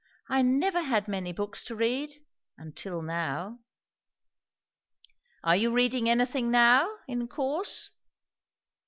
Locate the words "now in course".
6.49-7.91